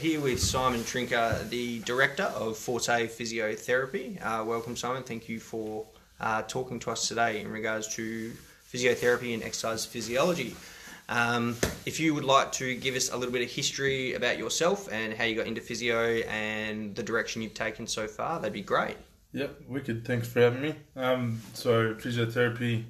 here 0.00 0.18
with 0.18 0.40
Simon 0.40 0.80
Trinker, 0.80 1.46
the 1.50 1.80
director 1.80 2.22
of 2.22 2.56
Forte 2.56 3.06
Physiotherapy. 3.06 4.18
Uh, 4.24 4.42
welcome, 4.46 4.74
Simon. 4.74 5.02
Thank 5.02 5.28
you 5.28 5.38
for 5.38 5.84
uh, 6.18 6.40
talking 6.40 6.78
to 6.78 6.92
us 6.92 7.06
today 7.06 7.42
in 7.42 7.48
regards 7.48 7.94
to 7.96 8.32
physiotherapy 8.72 9.34
and 9.34 9.42
exercise 9.42 9.84
physiology. 9.84 10.56
Um, 11.10 11.54
if 11.84 12.00
you 12.00 12.14
would 12.14 12.24
like 12.24 12.50
to 12.52 12.74
give 12.76 12.96
us 12.96 13.10
a 13.12 13.16
little 13.16 13.30
bit 13.30 13.42
of 13.42 13.50
history 13.50 14.14
about 14.14 14.38
yourself 14.38 14.90
and 14.90 15.12
how 15.12 15.24
you 15.24 15.36
got 15.36 15.46
into 15.46 15.60
physio 15.60 16.22
and 16.30 16.96
the 16.96 17.02
direction 17.02 17.42
you've 17.42 17.52
taken 17.52 17.86
so 17.86 18.06
far, 18.06 18.40
that'd 18.40 18.54
be 18.54 18.62
great. 18.62 18.96
Yep, 19.34 19.60
wicked. 19.68 20.06
Thanks 20.06 20.26
for 20.28 20.40
having 20.40 20.62
me. 20.62 20.74
Um, 20.96 21.42
so 21.52 21.92
physiotherapy 21.92 22.84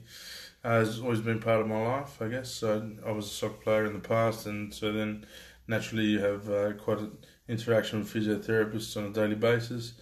has 0.62 1.00
always 1.00 1.20
been 1.20 1.40
part 1.40 1.60
of 1.60 1.66
my 1.66 1.82
life, 1.84 2.22
I 2.22 2.28
guess. 2.28 2.50
So 2.52 2.88
I 3.04 3.10
was 3.10 3.26
a 3.26 3.30
soccer 3.30 3.54
player 3.54 3.86
in 3.86 3.94
the 3.94 3.98
past, 3.98 4.46
and 4.46 4.72
so 4.72 4.92
then 4.92 5.26
naturally 5.66 6.04
you 6.04 6.20
have 6.20 6.48
uh, 6.48 6.72
quite 6.74 6.98
an 6.98 7.12
interaction 7.48 8.00
with 8.00 8.12
physiotherapists 8.12 8.96
on 8.96 9.04
a 9.04 9.10
daily 9.10 9.34
basis. 9.34 9.94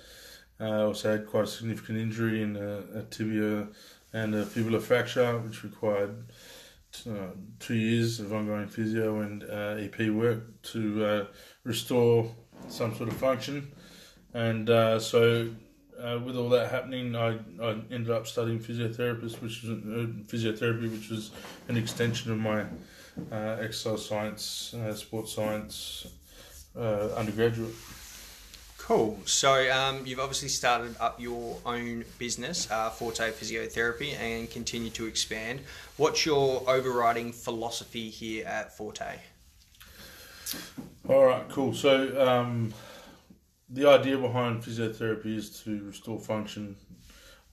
Uh, 0.61 0.65
I 0.65 0.83
also 0.83 1.13
had 1.13 1.27
quite 1.27 1.45
a 1.45 1.47
significant 1.47 1.99
injury 1.99 2.43
in 2.43 2.57
a, 2.57 2.99
a 2.99 3.03
tibia 3.05 3.69
and 4.13 4.35
a 4.35 4.45
fibula 4.45 4.81
fracture, 4.81 5.39
which 5.39 5.63
required 5.63 6.25
uh, 7.09 7.31
two 7.59 7.75
years 7.75 8.19
of 8.21 8.33
ongoing 8.33 8.67
physio 8.67 9.21
and 9.21 9.45
uh, 9.45 9.77
EP 9.79 10.11
work 10.11 10.61
to 10.63 11.05
uh, 11.05 11.27
restore 11.65 12.35
some 12.69 12.95
sort 12.95 13.09
of 13.09 13.17
function. 13.17 13.71
And 14.35 14.69
uh, 14.69 14.99
so, 14.99 15.51
uh, 16.01 16.19
with 16.25 16.37
all 16.37 16.49
that 16.51 16.71
happening, 16.71 17.15
I, 17.15 17.39
I 17.63 17.77
ended 17.91 18.11
up 18.11 18.27
studying 18.27 18.59
physiotherapist, 18.59 19.41
which 19.43 19.63
was 19.63 19.71
uh, 19.71 20.07
physiotherapy, 20.27 20.91
which 20.91 21.11
was 21.11 21.31
an 21.69 21.77
extension 21.77 22.33
of 22.33 22.39
my 22.39 22.65
exercise 23.33 24.07
science, 24.07 24.75
sports 24.95 25.33
science 25.33 26.07
undergraduate. 26.77 27.75
Cool. 28.89 29.19
So 29.27 29.71
um, 29.71 30.07
you've 30.07 30.19
obviously 30.19 30.49
started 30.49 30.97
up 30.99 31.21
your 31.21 31.59
own 31.67 32.07
business, 32.19 32.71
uh, 32.71 32.89
Forte 32.89 33.31
Physiotherapy, 33.33 34.19
and 34.19 34.51
continue 34.51 34.89
to 34.91 35.05
expand. 35.05 35.61
What's 35.99 36.25
your 36.25 36.63
overriding 36.67 37.33
philosophy 37.33 38.09
here 38.09 38.47
at 38.47 38.75
Forte? 38.75 39.19
All 41.07 41.27
right, 41.27 41.47
cool. 41.51 41.75
So 41.75 42.19
um, 42.27 42.73
the 43.69 43.87
idea 43.87 44.17
behind 44.17 44.63
physiotherapy 44.63 45.37
is 45.37 45.63
to 45.65 45.85
restore 45.85 46.19
function 46.19 46.75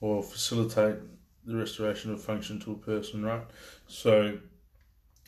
or 0.00 0.22
facilitate 0.22 0.96
the 1.44 1.54
restoration 1.54 2.14
of 2.14 2.22
function 2.22 2.58
to 2.60 2.72
a 2.72 2.76
person, 2.76 3.22
right? 3.22 3.44
So 3.88 4.38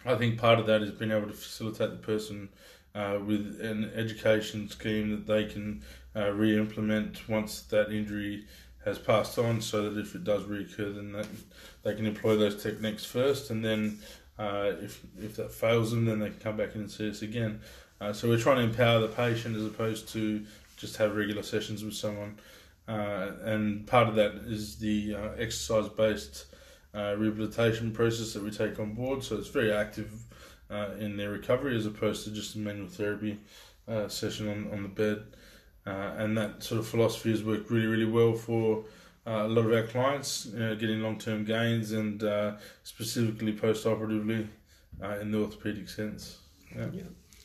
I 0.05 0.15
think 0.15 0.39
part 0.39 0.59
of 0.59 0.67
that 0.67 0.83
is 0.83 0.91
being 0.91 1.11
able 1.11 1.27
to 1.27 1.33
facilitate 1.33 1.91
the 1.91 1.97
person 1.97 2.49
uh, 2.95 3.19
with 3.25 3.61
an 3.61 3.91
education 3.95 4.69
scheme 4.69 5.11
that 5.11 5.27
they 5.27 5.45
can 5.45 5.83
uh, 6.17 6.31
re-implement 6.31 7.29
once 7.29 7.63
that 7.63 7.93
injury 7.93 8.45
has 8.85 8.99
passed 8.99 9.39
on, 9.39 9.61
so 9.61 9.91
that 9.91 10.01
if 10.01 10.15
it 10.15 10.25
does 10.25 10.45
reoccur, 10.45 10.95
then 10.95 11.13
that, 11.13 11.27
they 11.83 11.95
can 11.95 12.07
employ 12.07 12.37
those 12.37 12.63
techniques 12.63 13.05
first, 13.05 13.51
and 13.51 13.65
then 13.65 13.99
uh, 14.39 14.73
if 14.81 15.03
if 15.21 15.37
that 15.37 15.53
fails 15.53 15.91
them, 15.91 16.05
then 16.07 16.21
they 16.21 16.31
can 16.31 16.39
come 16.39 16.57
back 16.57 16.75
in 16.75 16.83
and 16.83 16.91
see 16.91 17.11
us 17.11 17.23
again. 17.23 17.61
Uh, 18.01 18.13
so 18.13 18.29
we're 18.29 18.39
trying 18.39 18.57
to 18.57 18.63
empower 18.63 19.01
the 19.01 19.09
patient 19.09 19.57
as 19.57 19.67
opposed 19.67 20.09
to 20.09 20.45
just 20.77 20.97
have 20.97 21.17
regular 21.17 21.43
sessions 21.43 21.85
with 21.85 21.95
someone, 21.95 22.39
uh, 22.87 23.33
and 23.43 23.87
part 23.87 24.09
of 24.09 24.15
that 24.15 24.33
is 24.47 24.77
the 24.77 25.15
uh, 26.95 27.15
rehabilitation 27.17 27.93
process 27.93 28.33
that 28.33 28.43
we 28.43 28.51
take 28.51 28.79
on 28.79 28.95
board. 28.95 29.23
So 29.23 29.37
it's 29.37 29.49
very 29.49 29.73
active 29.73 30.11
uh, 30.71 30.91
in 30.99 31.17
their 31.17 31.31
recovery 31.31 31.77
as 31.77 31.87
opposed 31.87 32.25
to 32.25 32.31
just 32.31 32.55
a 32.55 32.59
manual 32.59 32.89
therapy 32.89 33.39
uh, 33.87 34.09
session 34.09 34.49
on, 34.49 34.73
on 34.73 34.83
the 34.83 34.89
bed. 34.89 35.23
Uh, 35.87 36.15
and 36.19 36.37
that 36.37 36.63
sort 36.63 36.79
of 36.79 36.87
philosophy 36.87 37.31
has 37.31 37.43
worked 37.43 37.71
really, 37.71 37.87
really 37.87 38.05
well 38.05 38.35
for 38.35 38.85
uh, 39.27 39.47
a 39.47 39.49
lot 39.49 39.65
of 39.65 39.73
our 39.73 39.85
clients, 39.85 40.47
you 40.53 40.59
know, 40.59 40.75
getting 40.75 41.03
long 41.03 41.19
term 41.19 41.45
gains 41.45 41.93
and 41.93 42.23
uh, 42.23 42.57
specifically 42.83 43.53
post 43.53 43.87
operatively 43.87 44.49
uh, 45.03 45.19
in 45.21 45.31
the 45.31 45.39
orthopedic 45.39 45.89
sense. 45.89 46.39
Yeah. 46.77 46.87
yeah. 46.93 47.03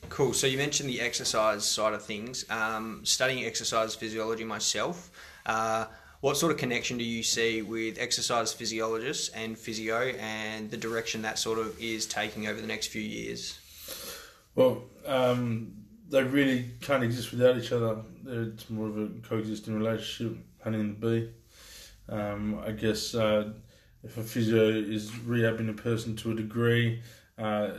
Cool. 0.09 0.34
So 0.34 0.47
you 0.47 0.57
mentioned 0.57 0.90
the 0.90 1.00
exercise 1.00 1.66
side 1.66 1.94
of 1.94 2.03
things. 2.03 2.46
Um, 2.50 3.01
studying 3.03 3.46
exercise 3.46 3.96
physiology 3.96 4.44
myself, 4.44 5.12
what 6.23 6.38
sort 6.38 6.53
of 6.53 6.57
connection 6.57 6.97
do 6.97 7.03
you 7.03 7.22
see 7.22 7.61
with 7.61 7.97
exercise 8.00 8.53
physiologists 8.53 9.28
and 9.35 9.57
physio 9.57 10.13
and 10.22 10.72
the 10.72 10.78
direction 10.78 11.22
that 11.22 11.38
sort 11.38 11.59
of 11.59 11.78
is 11.81 12.06
taking 12.06 12.47
over 12.47 12.61
the 12.61 12.66
next 12.66 12.88
few 12.88 13.01
years? 13.01 13.59
Well, 14.56 14.85
um, 15.06 15.73
they 16.07 16.23
really 16.23 16.69
can't 16.79 17.03
exist 17.03 17.34
without 17.34 17.57
each 17.57 17.73
other. 17.73 17.97
It's 18.25 18.69
more 18.69 18.88
of 18.88 18.97
a 18.97 19.09
coexisting 19.28 19.75
relationship, 19.78 20.38
honey 20.63 20.79
and 20.79 20.95
the 20.95 21.06
bee. 21.06 21.29
Um, 22.07 22.57
I 22.66 22.72
guess 22.72 23.13
uh, 23.13 23.51
if 24.01 24.17
a 24.17 24.23
physio 24.23 24.69
is 24.69 25.11
rehabbing 25.11 25.69
a 25.69 25.73
person 25.73 26.16
to 26.16 26.31
a 26.31 26.35
degree, 26.35 27.01
uh, 27.38 27.72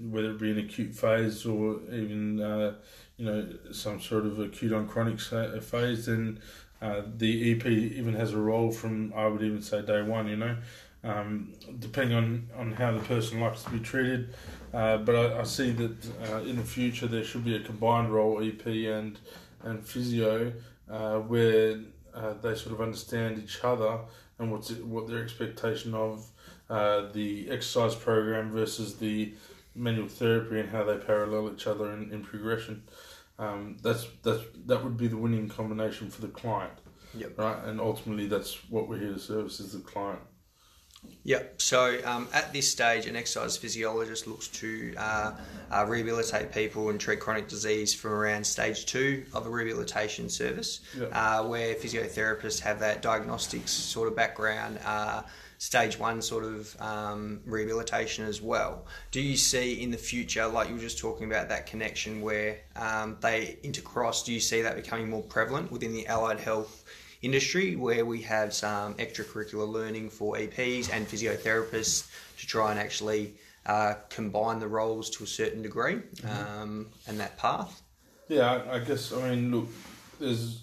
whether 0.00 0.30
it 0.30 0.38
be 0.38 0.52
an 0.52 0.58
acute 0.58 0.94
phase 0.94 1.44
or 1.44 1.80
even 1.92 2.40
uh, 2.40 2.74
you 3.16 3.26
know 3.26 3.48
some 3.72 4.00
sort 4.00 4.24
of 4.24 4.38
acute 4.38 4.72
on 4.72 4.86
chronic 4.86 5.20
phase, 5.20 6.06
then 6.06 6.40
uh, 6.86 7.02
the 7.16 7.52
EP 7.52 7.66
even 7.66 8.14
has 8.14 8.32
a 8.32 8.38
role 8.38 8.70
from 8.70 9.12
I 9.16 9.26
would 9.26 9.42
even 9.42 9.60
say 9.60 9.82
day 9.82 10.02
one. 10.02 10.28
You 10.28 10.36
know, 10.36 10.56
um, 11.02 11.52
depending 11.78 12.16
on, 12.16 12.48
on 12.56 12.72
how 12.72 12.92
the 12.92 13.00
person 13.00 13.40
likes 13.40 13.64
to 13.64 13.70
be 13.70 13.80
treated. 13.80 14.34
Uh, 14.72 14.98
but 14.98 15.14
I, 15.16 15.40
I, 15.40 15.42
see 15.44 15.70
that 15.72 15.96
uh, 16.30 16.38
in 16.38 16.56
the 16.56 16.62
future 16.62 17.06
there 17.06 17.24
should 17.24 17.44
be 17.44 17.56
a 17.56 17.60
combined 17.60 18.12
role 18.12 18.42
EP 18.42 18.66
and 18.66 19.18
and 19.64 19.84
physio 19.84 20.52
uh, 20.90 21.18
where 21.18 21.80
they 22.42 22.54
sort 22.54 22.74
of 22.74 22.80
understand 22.80 23.42
each 23.42 23.62
other 23.64 23.98
and 24.38 24.52
what's 24.52 24.70
what 24.70 25.08
their 25.08 25.22
expectation 25.22 25.94
of 25.94 26.26
the 26.68 27.48
exercise 27.50 27.94
program 27.94 28.50
versus 28.50 28.96
the 28.96 29.34
manual 29.74 30.08
therapy 30.08 30.60
and 30.60 30.70
how 30.70 30.84
they 30.84 30.96
parallel 30.96 31.52
each 31.52 31.66
other 31.66 31.92
in, 31.92 32.12
in 32.12 32.22
progression 32.22 32.82
um, 33.38 33.76
that's 33.82 34.06
that's 34.22 34.42
that 34.66 34.82
would 34.82 34.96
be 34.96 35.08
the 35.08 35.16
winning 35.16 35.48
combination 35.48 36.10
for 36.10 36.22
the 36.22 36.28
client. 36.28 36.72
Yep. 37.14 37.38
Right, 37.38 37.64
and 37.64 37.80
ultimately 37.80 38.26
that's 38.26 38.54
what 38.70 38.88
we're 38.88 38.98
here 38.98 39.12
to 39.12 39.18
service 39.18 39.60
is 39.60 39.72
the 39.72 39.78
client. 39.80 40.20
Yep. 41.24 41.60
So 41.60 41.98
um, 42.04 42.28
at 42.32 42.52
this 42.52 42.70
stage, 42.70 43.06
an 43.06 43.16
exercise 43.16 43.56
physiologist 43.56 44.26
looks 44.26 44.46
to 44.48 44.94
uh, 44.96 45.32
uh, 45.72 45.84
rehabilitate 45.86 46.52
people 46.52 46.90
and 46.90 47.00
treat 47.00 47.18
chronic 47.18 47.48
disease 47.48 47.92
from 47.92 48.12
around 48.12 48.46
stage 48.46 48.86
two 48.86 49.24
of 49.34 49.46
a 49.46 49.50
rehabilitation 49.50 50.28
service, 50.28 50.80
uh, 51.12 51.42
where 51.44 51.74
physiotherapists 51.74 52.60
have 52.60 52.78
that 52.78 53.02
diagnostics 53.02 53.72
sort 53.72 54.06
of 54.06 54.14
background 54.14 54.78
uh, 54.84 55.22
stage 55.58 55.98
one 55.98 56.20
sort 56.20 56.44
of 56.44 56.76
um, 56.80 57.40
rehabilitation 57.46 58.24
as 58.24 58.42
well. 58.42 58.84
Do 59.10 59.20
you 59.20 59.36
see 59.36 59.82
in 59.82 59.90
the 59.90 59.96
future, 59.96 60.46
like 60.46 60.68
you 60.68 60.74
were 60.74 60.80
just 60.80 60.98
talking 60.98 61.26
about 61.26 61.48
that 61.48 61.66
connection 61.66 62.20
where 62.20 62.58
um, 62.76 63.16
they 63.20 63.58
intercross, 63.64 64.24
do 64.24 64.32
you 64.32 64.40
see 64.40 64.62
that 64.62 64.76
becoming 64.76 65.08
more 65.08 65.22
prevalent 65.22 65.72
within 65.72 65.92
the 65.92 66.06
allied 66.06 66.40
health 66.40 66.84
industry 67.26 67.76
where 67.76 68.04
we 68.06 68.22
have 68.22 68.54
some 68.54 68.94
extracurricular 68.94 69.68
learning 69.68 70.08
for 70.08 70.36
EPs 70.36 70.90
and 70.92 71.06
physiotherapists 71.06 72.08
to 72.38 72.46
try 72.46 72.70
and 72.70 72.80
actually 72.80 73.34
uh, 73.66 73.94
combine 74.08 74.58
the 74.58 74.68
roles 74.68 75.10
to 75.10 75.24
a 75.24 75.26
certain 75.26 75.60
degree 75.60 75.96
mm-hmm. 75.96 76.62
um, 76.62 76.86
and 77.06 77.20
that 77.20 77.36
path? 77.36 77.82
Yeah, 78.28 78.62
I 78.70 78.78
guess, 78.78 79.12
I 79.12 79.28
mean, 79.28 79.50
look, 79.50 79.68
there's 80.18 80.62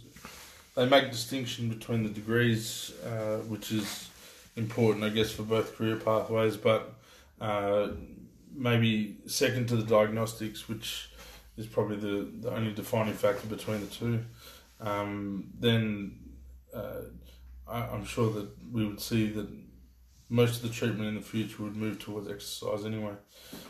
they 0.75 0.88
make 0.88 1.12
distinction 1.12 1.69
between 1.69 2.03
the 2.03 2.09
degrees, 2.09 2.93
uh, 3.05 3.38
which 3.47 3.72
is 3.72 4.09
important, 4.55 5.03
I 5.03 5.09
guess, 5.09 5.32
for 5.32 5.43
both 5.43 5.76
career 5.76 5.97
pathways, 5.97 6.58
but 6.58 6.96
uh, 7.40 7.90
maybe 8.55 9.17
second 9.28 9.67
to 9.70 9.76
the 9.76 9.84
diagnostics, 9.84 10.67
which 10.67 11.11
is 11.58 11.67
probably 11.67 11.97
the, 11.97 12.28
the 12.41 12.52
only 12.55 12.73
defining 12.73 13.14
factor 13.14 13.47
between 13.47 13.82
the 13.82 13.88
two. 13.88 14.26
Um, 14.82 15.52
then 15.59 16.17
uh, 16.73 17.02
I, 17.67 17.96
am 17.96 18.05
sure 18.05 18.31
that 18.31 18.49
we 18.72 18.85
would 18.85 18.99
see 18.99 19.29
that 19.31 19.47
most 20.29 20.64
of 20.64 20.70
the 20.70 20.75
treatment 20.75 21.08
in 21.08 21.16
the 21.16 21.22
future 21.22 21.64
would 21.64 21.75
move 21.75 21.99
towards 21.99 22.29
exercise 22.29 22.85
anyway. 22.85 23.14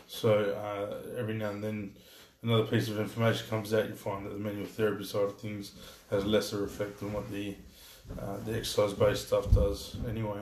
So 0.06 0.52
uh, 0.52 1.18
every 1.18 1.34
now 1.34 1.50
and 1.50 1.62
then 1.62 1.94
another 2.42 2.64
piece 2.64 2.88
of 2.88 2.98
information 2.98 3.46
comes 3.48 3.74
out, 3.74 3.88
you 3.88 3.94
find 3.94 4.24
that 4.26 4.30
the 4.30 4.38
manual 4.38 4.66
therapy 4.66 5.04
side 5.04 5.24
of 5.24 5.38
things 5.38 5.72
has 6.10 6.24
lesser 6.24 6.64
effect 6.64 7.00
than 7.00 7.12
what 7.12 7.30
the 7.30 7.56
uh, 8.20 8.36
the 8.44 8.54
exercise 8.54 8.92
based 8.92 9.28
stuff 9.28 9.50
does 9.54 9.96
anyway. 10.08 10.40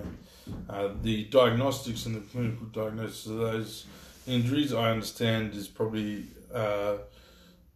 Uh, 0.69 0.88
the 1.03 1.25
diagnostics 1.25 2.06
and 2.06 2.17
the 2.17 2.20
clinical 2.20 2.67
diagnosis 2.67 3.26
of 3.26 3.37
those 3.37 3.87
injuries, 4.26 4.73
I 4.73 4.91
understand, 4.91 5.55
is 5.55 5.69
probably 5.69 6.25
uh, 6.53 6.97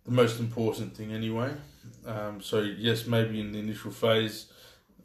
the 0.04 0.10
most 0.10 0.40
important 0.40 0.96
thing 0.96 1.12
anyway. 1.12 1.52
Um, 2.04 2.40
so, 2.40 2.60
yes, 2.60 3.06
maybe 3.06 3.40
in 3.40 3.52
the 3.52 3.58
initial 3.58 3.92
phase, 3.92 4.46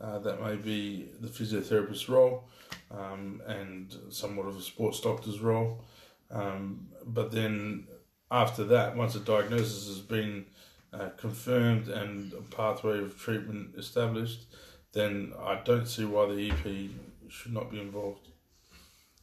uh, 0.02 0.20
that 0.20 0.42
may 0.42 0.56
be 0.56 1.10
the 1.20 1.28
physiotherapist's 1.28 2.10
role 2.10 2.48
um, 2.90 3.42
and 3.48 3.96
somewhat 4.10 4.48
of 4.48 4.58
a 4.58 4.62
sports 4.62 5.00
doctor's 5.00 5.40
role. 5.40 5.84
Um, 6.30 6.88
but 7.06 7.32
then 7.32 7.88
after 8.30 8.64
that, 8.66 8.96
once 8.96 9.16
a 9.16 9.20
diagnosis 9.20 9.88
has 9.88 10.00
been 10.00 10.46
uh, 10.94 11.10
confirmed 11.18 11.88
and 11.88 12.34
a 12.34 12.42
pathway 12.56 13.00
of 13.00 13.18
treatment 13.18 13.76
established, 13.78 14.46
then 14.94 15.34
I 15.40 15.62
don't 15.64 15.88
see 15.88 16.06
why 16.06 16.26
the 16.28 16.52
EP 16.52 16.90
should 17.30 17.54
not 17.54 17.72
be 17.72 17.80
involved. 17.80 18.31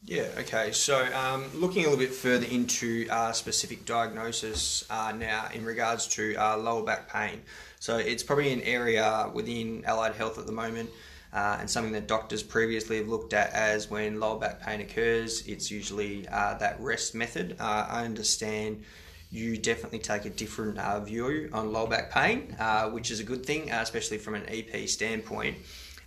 Yeah, 0.05 0.27
okay. 0.39 0.71
So, 0.71 1.05
um, 1.13 1.45
looking 1.53 1.85
a 1.85 1.89
little 1.89 2.03
bit 2.03 2.13
further 2.13 2.45
into 2.45 3.07
uh, 3.09 3.31
specific 3.33 3.85
diagnosis 3.85 4.85
uh, 4.89 5.13
now 5.15 5.49
in 5.53 5.65
regards 5.65 6.07
to 6.09 6.35
uh, 6.35 6.57
lower 6.57 6.83
back 6.83 7.11
pain. 7.11 7.41
So, 7.79 7.97
it's 7.97 8.23
probably 8.23 8.53
an 8.53 8.61
area 8.61 9.29
within 9.33 9.83
allied 9.85 10.15
health 10.15 10.39
at 10.39 10.45
the 10.45 10.53
moment 10.53 10.89
uh, 11.33 11.57
and 11.59 11.69
something 11.69 11.91
that 11.93 12.07
doctors 12.07 12.41
previously 12.41 12.97
have 12.97 13.07
looked 13.07 13.33
at 13.33 13.51
as 13.53 13.89
when 13.89 14.19
lower 14.19 14.39
back 14.39 14.61
pain 14.61 14.79
occurs, 14.81 15.45
it's 15.47 15.69
usually 15.69 16.27
uh, 16.29 16.55
that 16.55 16.79
rest 16.79 17.13
method. 17.13 17.57
Uh, 17.59 17.85
I 17.89 18.05
understand 18.05 18.83
you 19.29 19.57
definitely 19.57 19.99
take 19.99 20.25
a 20.25 20.31
different 20.31 20.79
view 21.05 21.49
on 21.53 21.71
lower 21.71 21.87
back 21.87 22.09
pain, 22.09 22.55
which 22.91 23.11
is 23.11 23.19
a 23.19 23.23
good 23.23 23.45
thing, 23.45 23.69
especially 23.69 24.17
from 24.17 24.33
an 24.33 24.43
EP 24.47 24.89
standpoint. 24.89 25.57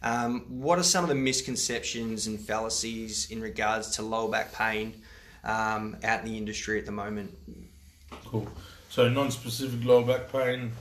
Um, 0.02 0.40
what 0.48 0.78
are 0.78 0.82
some 0.82 1.04
of 1.04 1.08
the 1.08 1.14
misconceptions 1.14 2.26
and 2.26 2.38
fallacies 2.40 3.30
in 3.30 3.40
regards 3.40 3.90
to 3.96 4.02
lower 4.02 4.30
back 4.30 4.52
pain 4.52 5.00
um, 5.44 5.96
out 6.02 6.20
in 6.20 6.26
the 6.26 6.36
industry 6.36 6.78
at 6.78 6.86
the 6.86 6.92
moment? 6.92 7.32
Cool. 8.24 8.48
So, 8.88 9.08
non 9.08 9.30
specific 9.30 9.84
lower 9.86 10.04
back 10.04 10.30
pain, 10.30 10.72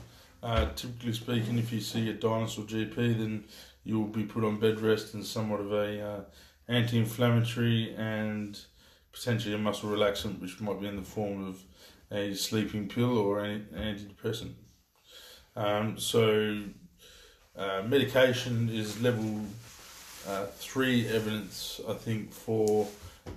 uh, 0.42 0.66
typically 0.74 1.12
speaking, 1.12 1.58
if 1.58 1.72
you 1.72 1.80
see 1.80 2.10
a 2.10 2.12
dinosaur 2.12 2.64
GP, 2.64 2.96
then 2.96 3.44
you 3.84 3.98
will 3.98 4.08
be 4.08 4.24
put 4.24 4.44
on 4.44 4.58
bed 4.58 4.80
rest 4.80 5.14
and 5.14 5.24
somewhat 5.24 5.60
of 5.60 5.72
a 5.72 6.00
uh, 6.00 6.20
anti 6.68 6.98
inflammatory 6.98 7.94
and 7.96 8.60
potentially 9.12 9.54
a 9.54 9.58
muscle 9.58 9.90
relaxant, 9.90 10.40
which 10.40 10.60
might 10.60 10.80
be 10.80 10.86
in 10.86 10.96
the 10.96 11.02
form 11.02 11.46
of 11.46 11.62
a 12.10 12.34
sleeping 12.34 12.88
pill 12.88 13.16
or 13.16 13.44
an 13.44 13.66
antidepressant. 13.74 14.52
Um, 15.54 15.98
so, 15.98 16.64
uh, 17.56 17.82
medication 17.86 18.70
is 18.70 19.00
level 19.02 19.40
uh, 20.28 20.46
three 20.56 21.06
evidence, 21.08 21.80
I 21.88 21.94
think, 21.94 22.32
for 22.32 22.86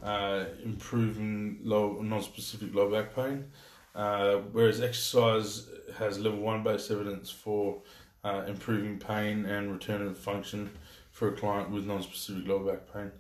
uh, 0.04 0.46
improving 0.64 1.60
low 1.64 2.00
non-specific 2.02 2.74
low 2.74 2.90
back 2.90 3.16
pain, 3.16 3.46
uh, 3.94 4.38
whereas 4.52 4.82
exercise 4.82 5.68
has 5.98 6.20
level 6.20 6.40
one 6.40 6.64
based 6.64 6.92
evidence 6.92 7.30
for 7.30 7.82
uh, 8.24 8.44
improving 8.48 8.98
pain 9.00 9.46
and 9.46 9.72
return 9.72 10.02
of 10.02 10.18
function 10.18 10.70
for 11.12 11.30
a 11.30 11.32
client 11.34 11.70
with 11.70 11.86
non-specific 11.86 12.48
low 12.48 12.60
back 12.60 12.82
pain. 12.94 13.12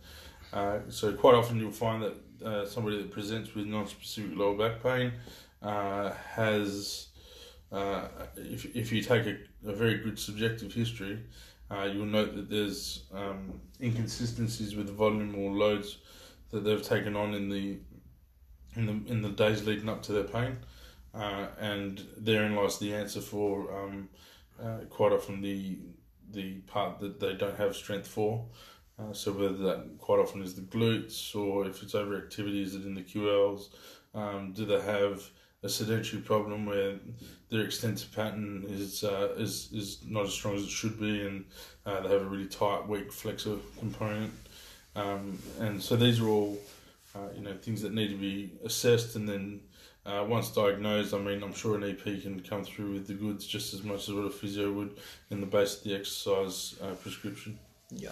so 0.90 1.14
quite 1.14 1.36
often 1.36 1.60
you'll 1.60 1.72
find 1.72 2.04
that 2.04 2.68
somebody 2.68 2.98
that 2.98 3.12
presents 3.12 3.54
with 3.54 3.66
non-specific 3.66 4.38
low 4.38 4.56
back 4.58 4.82
pain 4.82 5.12
has 5.62 7.08
uh, 7.72 8.08
if, 8.36 8.66
if 8.76 8.92
you 8.92 9.02
take 9.02 9.26
a, 9.26 9.38
a, 9.68 9.74
very 9.74 9.98
good 9.98 10.20
subjective 10.20 10.74
history, 10.74 11.20
uh, 11.72 11.90
you'll 11.92 12.06
note 12.06 12.36
that 12.36 12.50
there's 12.50 13.06
um, 13.14 13.60
inconsistencies 13.82 14.76
with 14.76 14.88
the 14.88 14.94
volume 14.94 15.36
or 15.36 15.52
loads 15.52 15.98
that 16.52 16.64
they've 16.64 16.84
taken 16.84 17.16
on 17.16 17.34
in 17.34 17.50
the 17.50 17.78
in 18.76 18.86
the 18.86 19.12
in 19.12 19.22
the 19.22 19.30
days 19.30 19.66
leading 19.66 19.90
up 19.90 20.04
to 20.04 20.12
their 20.12 20.24
pain, 20.24 20.58
uh, 21.14 21.48
and 21.60 22.04
therein 22.18 22.56
lies 22.56 22.78
the 22.78 22.94
answer 22.94 23.22
for 23.22 23.74
um, 23.76 24.10
uh, 24.62 24.80
quite 24.90 25.12
often 25.12 25.42
the 25.42 25.80
the 26.32 26.54
part 26.68 27.00
that 27.00 27.20
they 27.20 27.34
don't 27.34 27.58
have 27.58 27.76
strength 27.76 28.08
for. 28.08 28.46
Uh, 28.98 29.12
so 29.12 29.32
whether 29.34 29.58
that 29.58 29.98
quite 29.98 30.20
often 30.20 30.42
is 30.42 30.56
the 30.56 30.62
glutes 30.62 31.36
or 31.36 31.68
if 31.68 31.84
it's 31.84 31.94
overactivity, 31.94 32.62
is 32.62 32.76
it 32.76 32.86
in 32.86 32.96
the 32.96 33.02
QLs? 33.02 33.70
Um, 34.14 34.54
do 34.54 34.66
they 34.66 34.80
have 34.82 35.30
a 35.66 35.70
sedentary 35.70 36.22
problem 36.22 36.66
where 36.66 36.94
their 37.50 37.66
extensor 37.66 38.08
pattern 38.16 38.66
is 38.70 39.04
uh, 39.04 39.34
is 39.38 39.70
is 39.74 40.00
not 40.08 40.26
as 40.26 40.34
strong 40.34 40.56
as 40.56 40.64
it 40.64 40.70
should 40.70 41.00
be, 41.00 41.26
and 41.26 41.46
uh, 41.86 42.02
they 42.02 42.10
have 42.10 42.22
a 42.22 42.26
really 42.26 42.48
tight, 42.48 42.88
weak 42.88 43.12
flexor 43.12 43.58
component. 43.80 44.34
Um, 44.96 45.40
and 45.60 45.82
so 45.82 45.96
these 45.96 46.22
are 46.22 46.28
all 46.28 46.58
uh, 47.16 47.30
you 47.36 47.42
know 47.42 47.56
things 47.58 47.82
that 47.82 47.94
need 47.94 48.10
to 48.10 48.18
be 48.18 48.54
assessed, 48.64 49.16
and 49.16 49.28
then 49.28 49.62
uh, 50.06 50.24
once 50.28 50.50
diagnosed, 50.50 51.14
I 51.14 51.18
mean, 51.18 51.42
I'm 51.42 51.54
sure 51.54 51.76
an 51.76 51.84
EP 51.84 52.04
can 52.04 52.40
come 52.42 52.64
through 52.64 52.94
with 52.94 53.08
the 53.08 53.16
goods 53.16 53.46
just 53.46 53.74
as 53.74 53.84
much 53.84 54.08
as 54.08 54.14
what 54.14 54.26
a 54.26 54.30
physio 54.30 54.72
would 54.72 54.98
in 55.32 55.42
the 55.42 55.48
base 55.48 55.78
of 55.78 55.84
the 55.84 55.96
exercise 55.96 56.76
uh, 56.82 56.94
prescription. 56.94 57.58
Yeah. 57.92 58.12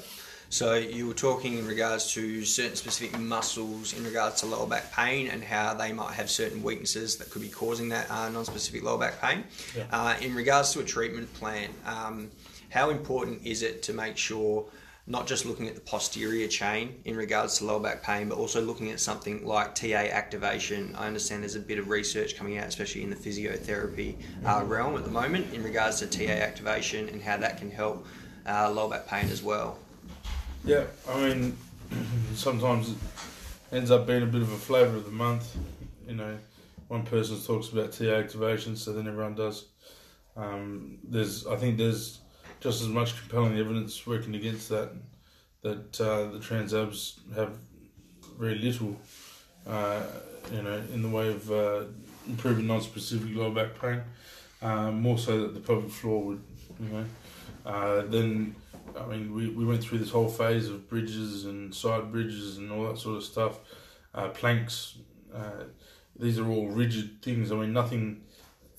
So 0.49 0.75
you 0.75 1.07
were 1.07 1.15
talking 1.15 1.57
in 1.57 1.65
regards 1.65 2.13
to 2.13 2.45
certain 2.45 2.75
specific 2.75 3.19
muscles 3.19 3.93
in 3.93 4.03
regards 4.03 4.41
to 4.41 4.45
lower 4.45 4.67
back 4.67 4.93
pain 4.93 5.27
and 5.29 5.43
how 5.43 5.73
they 5.73 5.91
might 5.91 6.13
have 6.13 6.29
certain 6.29 6.61
weaknesses 6.61 7.15
that 7.17 7.31
could 7.31 7.41
be 7.41 7.49
causing 7.49 7.89
that 7.89 8.09
uh, 8.11 8.29
non-specific 8.29 8.83
lower 8.83 8.99
back 8.99 9.19
pain. 9.19 9.45
Yeah. 9.75 9.85
Uh, 9.91 10.15
in 10.21 10.35
regards 10.35 10.71
to 10.73 10.81
a 10.81 10.83
treatment 10.83 11.33
plan, 11.33 11.69
um, 11.87 12.29
how 12.69 12.91
important 12.91 13.41
is 13.43 13.63
it 13.63 13.81
to 13.83 13.93
make 13.93 14.15
sure 14.15 14.65
not 15.05 15.27
just 15.27 15.45
looking 15.45 15.67
at 15.67 15.75
the 15.75 15.81
posterior 15.81 16.47
chain 16.47 17.01
in 17.03 17.17
regards 17.17 17.57
to 17.57 17.65
lower 17.65 17.79
back 17.79 18.03
pain, 18.03 18.29
but 18.29 18.37
also 18.37 18.61
looking 18.61 18.89
at 18.91 18.99
something 18.99 19.45
like 19.45 19.75
TA 19.75 19.87
activation. 19.87 20.95
I 20.97 21.07
understand 21.07 21.41
there's 21.41 21.55
a 21.55 21.59
bit 21.59 21.77
of 21.77 21.89
research 21.89 22.37
coming 22.37 22.57
out, 22.57 22.67
especially 22.67 23.03
in 23.03 23.09
the 23.09 23.15
physiotherapy 23.15 24.15
uh, 24.45 24.63
realm 24.63 24.95
at 24.95 25.03
the 25.03 25.11
moment, 25.11 25.53
in 25.53 25.61
regards 25.61 25.99
to 25.99 26.07
TA 26.07 26.31
activation 26.31 27.09
and 27.09 27.21
how 27.21 27.35
that 27.37 27.57
can 27.57 27.69
help 27.69 28.05
uh, 28.47 28.71
lower 28.71 28.89
back 28.89 29.07
pain 29.07 29.29
as 29.29 29.41
well. 29.41 29.77
Yeah, 30.65 30.85
I 31.09 31.27
mean, 31.27 31.57
sometimes 32.35 32.91
it 32.91 32.97
ends 33.71 33.91
up 33.91 34.07
being 34.07 34.23
a 34.23 34.27
bit 34.27 34.41
of 34.41 34.51
a 34.51 34.57
flavour 34.57 34.97
of 34.97 35.05
the 35.05 35.11
month. 35.11 35.55
You 36.07 36.15
know, 36.15 36.37
one 36.87 37.03
person 37.03 37.39
talks 37.41 37.69
about 37.69 37.91
TA 37.91 38.15
activation, 38.15 38.75
so 38.75 38.93
then 38.93 39.07
everyone 39.07 39.35
does. 39.35 39.65
Um, 40.35 40.99
there's, 41.03 41.45
I 41.47 41.55
think, 41.55 41.77
there's 41.77 42.19
just 42.59 42.81
as 42.81 42.87
much 42.87 43.19
compelling 43.19 43.57
evidence 43.57 44.05
working 44.07 44.35
against 44.35 44.69
that. 44.69 44.91
That 45.61 46.01
uh, 46.01 46.31
the 46.31 46.39
transabs 46.39 47.19
have 47.35 47.55
very 48.37 48.55
little, 48.55 48.97
uh, 49.65 50.03
you 50.51 50.61
know, 50.61 50.81
in 50.93 51.01
the 51.01 51.07
way 51.07 51.29
of 51.29 51.49
uh, 51.51 51.83
improving 52.27 52.67
non-specific 52.67 53.35
lower 53.35 53.51
back 53.51 53.79
pain. 53.79 54.01
Uh, 54.61 54.91
more 54.91 55.17
so 55.17 55.41
that 55.41 55.53
the 55.53 55.59
pelvic 55.59 55.91
floor 55.91 56.23
would, 56.23 56.41
you 56.79 56.89
know. 56.89 57.05
Uh, 57.65 58.01
then 58.01 58.55
I 58.99 59.05
mean, 59.05 59.33
we, 59.33 59.49
we 59.49 59.65
went 59.65 59.83
through 59.83 59.99
this 59.99 60.11
whole 60.11 60.29
phase 60.29 60.69
of 60.69 60.89
bridges 60.89 61.45
and 61.45 61.73
side 61.73 62.11
bridges 62.11 62.57
and 62.57 62.71
all 62.71 62.87
that 62.87 62.97
sort 62.97 63.17
of 63.17 63.23
stuff. 63.23 63.59
Uh, 64.13 64.29
planks, 64.29 64.97
uh, 65.33 65.63
these 66.17 66.37
are 66.37 66.47
all 66.47 66.67
rigid 66.67 67.21
things. 67.21 67.51
I 67.51 67.55
mean, 67.55 67.73
nothing 67.73 68.21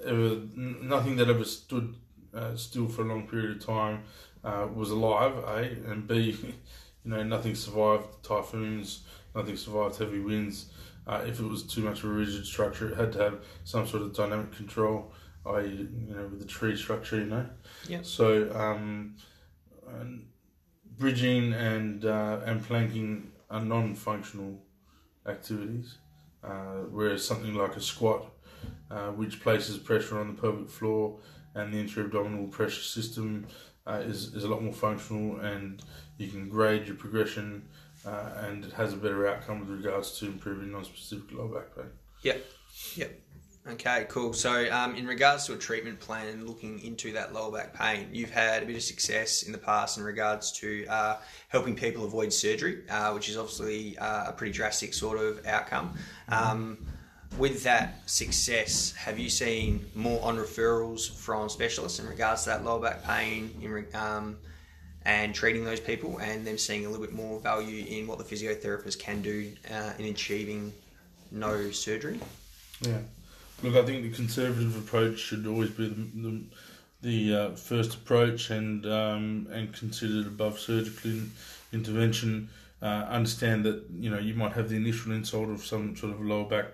ever, 0.05 0.41
nothing 0.55 1.17
that 1.17 1.29
ever 1.29 1.45
stood 1.45 1.97
uh, 2.33 2.55
still 2.57 2.89
for 2.89 3.03
a 3.03 3.05
long 3.07 3.27
period 3.27 3.57
of 3.57 3.65
time 3.65 4.03
uh, 4.45 4.69
was 4.73 4.91
alive. 4.91 5.37
A 5.39 5.91
and 5.91 6.07
B, 6.07 6.37
you 7.05 7.11
know, 7.11 7.23
nothing 7.23 7.55
survived 7.55 8.23
typhoons, 8.23 9.03
nothing 9.35 9.57
survived 9.57 9.99
heavy 9.99 10.21
winds. 10.21 10.67
If 11.07 11.39
it 11.39 11.45
was 11.45 11.65
too 11.65 11.83
much 11.83 11.99
of 11.99 12.07
a 12.07 12.13
rigid 12.15 12.47
structure, 12.47 12.89
it 12.89 12.97
had 12.97 13.13
to 13.13 13.19
have 13.19 13.45
some 13.65 13.87
sort 13.87 14.03
of 14.03 14.15
dynamic 14.15 14.53
control, 14.57 15.13
i.e., 15.47 15.89
you 16.09 16.15
know, 16.15 16.27
with 16.29 16.41
the 16.41 16.47
tree 16.47 16.77
structure, 16.77 17.17
you 17.19 17.27
know. 17.27 17.47
Yeah. 17.89 18.01
So. 18.03 18.51
Um, 18.55 19.17
and 19.89 20.27
bridging 20.99 21.53
and 21.53 22.05
uh, 22.05 22.41
and 22.45 22.65
planking 22.65 23.33
are 23.51 23.61
non-functional 23.61 24.59
activities, 25.27 25.99
uh, 26.43 26.83
whereas 26.91 27.27
something 27.27 27.55
like 27.55 27.77
a 27.77 27.81
squat, 27.81 28.31
uh, 28.91 29.09
which 29.09 29.41
places 29.41 29.79
pressure 29.79 30.19
on 30.19 30.35
the 30.35 30.41
pelvic 30.41 30.69
floor 30.69 31.19
and 31.55 31.73
the 31.73 31.79
intra-abdominal 31.79 32.49
pressure 32.49 32.83
system, 32.83 33.47
uh, 33.87 34.03
is 34.05 34.35
is 34.35 34.45
a 34.45 34.49
lot 34.49 34.63
more 34.63 34.73
functional, 34.73 35.39
and 35.41 35.83
you 36.19 36.29
can 36.29 36.49
grade 36.49 36.87
your 36.87 36.97
progression, 36.97 37.69
uh, 38.07 38.31
and 38.39 38.65
it 38.65 38.73
has 38.73 38.93
a 38.93 38.97
better 38.97 39.27
outcome 39.29 39.61
with 39.61 39.69
regards 39.69 40.19
to 40.19 40.27
improving 40.27 40.73
non-specific 40.73 41.33
lower 41.33 41.61
back 41.61 41.77
pain. 41.77 41.91
Yep, 42.23 42.45
yep. 42.97 43.21
Okay, 43.67 44.05
cool. 44.11 44.35
So, 44.35 44.71
um, 44.71 44.95
in 44.95 45.07
regards 45.07 45.47
to 45.47 45.55
a 45.55 45.57
treatment 45.57 45.99
plan 45.99 46.29
and 46.29 46.47
looking 46.47 46.81
into 46.81 47.13
that 47.13 47.33
lower 47.33 47.51
back 47.51 47.73
pain, 47.73 48.09
you've 48.13 48.31
had 48.31 48.63
a 48.63 48.67
bit 48.67 48.77
of 48.77 48.83
success 48.83 49.45
in 49.45 49.53
the 49.53 49.59
past 49.59 49.97
in 49.97 50.05
regards 50.05 50.53
to 50.53 50.85
uh, 50.87 51.17
helping 51.49 51.75
people 51.75 52.05
avoid 52.05 52.31
surgery, 52.31 52.83
uh, 52.91 53.13
which 53.13 53.31
is 53.31 53.39
obviously 53.39 53.97
uh, 53.97 54.29
a 54.29 54.33
pretty 54.33 54.53
drastic 54.53 54.93
sort 54.93 55.19
of 55.19 55.47
outcome. 55.47 55.95
Um, 56.29 56.77
with 57.39 57.65
that 57.65 58.03
success, 58.09 58.93
have 58.93 59.19
you 59.19 59.31
seen 59.31 59.87
more 59.95 60.23
on 60.23 60.37
referrals 60.37 61.11
from 61.11 61.49
specialists 61.49 61.99
in 61.99 62.07
regards 62.07 62.45
to 62.45 62.51
that 62.51 62.65
lower 62.65 62.81
back 62.81 63.03
pain 63.03 63.51
in, 63.63 63.99
um, 63.99 64.37
and 65.07 65.35
treating 65.35 65.65
those 65.65 65.81
people 65.81 66.19
and 66.19 66.47
them 66.47 66.59
seeing 66.59 66.85
a 66.85 66.91
little 66.91 67.05
bit 67.05 67.15
more 67.15 67.41
value 67.41 67.87
in 67.89 68.07
what 68.07 68.19
the 68.19 68.25
physiotherapist 68.25 68.99
can 68.99 69.23
do 69.23 69.51
uh, 69.73 69.93
in 69.99 70.05
achieving 70.05 70.71
no 71.31 71.71
surgery? 71.71 72.21
Yeah. 72.83 72.99
Look, 73.65 73.77
I 73.77 73.87
think 73.87 74.03
the 74.03 74.11
conservative 74.11 74.77
approach 74.77 75.19
should 75.19 75.47
always 75.47 75.71
be 75.71 75.89
the 75.89 76.21
the, 76.23 76.45
the 77.01 77.35
uh, 77.35 77.51
first 77.57 77.95
approach, 77.95 78.51
and 78.51 78.85
um, 78.85 79.49
and 79.51 79.73
considered 79.73 80.27
above 80.27 80.59
surgical 80.59 81.11
in, 81.11 81.31
intervention. 81.73 82.51
Uh, 82.83 83.07
understand 83.09 83.65
that 83.65 83.83
you 83.91 84.11
know 84.11 84.19
you 84.19 84.35
might 84.35 84.53
have 84.53 84.69
the 84.69 84.77
initial 84.77 85.13
insult 85.13 85.49
of 85.49 85.65
some 85.65 85.97
sort 85.97 86.13
of 86.13 86.21
lower 86.21 86.45
back 86.45 86.67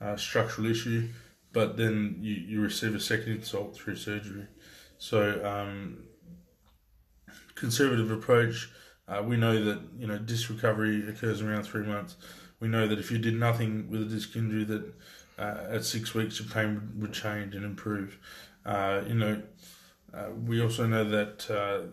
uh, 0.00 0.14
structural 0.14 0.70
issue, 0.70 1.08
but 1.52 1.76
then 1.76 2.18
you, 2.20 2.34
you 2.34 2.60
receive 2.60 2.94
a 2.94 3.00
second 3.00 3.32
insult 3.32 3.74
through 3.74 3.96
surgery. 3.96 4.46
So, 4.98 5.44
um, 5.44 6.04
conservative 7.56 8.12
approach. 8.12 8.70
Uh, 9.08 9.24
we 9.24 9.36
know 9.36 9.64
that 9.64 9.80
you 9.98 10.06
know 10.06 10.18
disc 10.18 10.50
recovery 10.50 11.08
occurs 11.08 11.42
around 11.42 11.64
three 11.64 11.84
months. 11.84 12.14
We 12.60 12.68
know 12.68 12.86
that 12.86 12.98
if 13.00 13.10
you 13.10 13.18
did 13.18 13.34
nothing 13.34 13.90
with 13.90 14.02
a 14.02 14.04
disc 14.04 14.36
injury, 14.36 14.62
that 14.64 14.92
uh, 15.38 15.66
at 15.70 15.84
six 15.84 16.14
weeks 16.14 16.40
your 16.40 16.48
pain 16.48 16.90
would 16.96 17.12
change 17.12 17.54
and 17.54 17.64
improve. 17.64 18.18
Uh, 18.66 19.02
you 19.06 19.14
know, 19.14 19.42
uh, 20.12 20.30
we 20.46 20.60
also 20.60 20.86
know 20.86 21.04
that 21.04 21.50
uh, 21.50 21.86